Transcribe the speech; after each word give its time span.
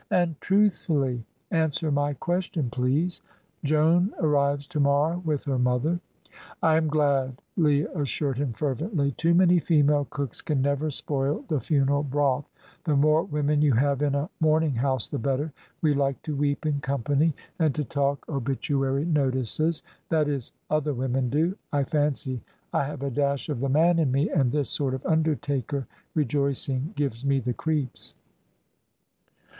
"And 0.09 0.41
truthfully. 0.41 1.23
Answer 1.51 1.91
my 1.91 2.15
question, 2.15 2.71
please." 2.71 3.21
"Joan 3.63 4.15
arrives 4.19 4.65
to 4.69 4.79
morrow 4.79 5.21
with 5.23 5.43
her 5.43 5.59
mother." 5.59 5.99
"I 6.63 6.75
am 6.77 6.87
glad," 6.87 7.39
Leah 7.55 7.91
assured 7.95 8.39
him 8.39 8.51
fervently. 8.53 9.11
"Too 9.11 9.35
many 9.35 9.59
female 9.59 10.05
cooks 10.09 10.41
can 10.41 10.59
never 10.59 10.89
spoil 10.89 11.45
the 11.49 11.59
funeral 11.59 12.01
broth. 12.01 12.49
The 12.83 12.95
more 12.95 13.21
women 13.25 13.61
you 13.61 13.73
have 13.73 14.01
in 14.01 14.15
a 14.15 14.27
mourning 14.39 14.73
house 14.73 15.07
the 15.07 15.19
better. 15.19 15.53
We 15.83 15.93
like 15.93 16.19
to 16.23 16.35
weep 16.35 16.65
in 16.65 16.79
company 16.79 17.35
and 17.59 17.75
to 17.75 17.83
talk 17.83 18.27
obituary 18.27 19.05
notices. 19.05 19.83
That 20.09 20.27
is, 20.27 20.51
other 20.71 20.95
women 20.95 21.29
do. 21.29 21.55
I 21.71 21.83
fancy 21.83 22.41
I 22.73 22.85
have 22.85 23.03
a 23.03 23.11
dash 23.11 23.49
of 23.49 23.59
the 23.59 23.69
man 23.69 23.99
in 23.99 24.11
me, 24.11 24.31
and 24.31 24.49
this 24.49 24.71
sort 24.71 24.95
of 24.95 25.05
undertaker 25.05 25.85
rejoicing 26.15 26.93
gives 26.95 27.23
me 27.23 27.39
the 27.39 27.53
creeps." 27.53 28.15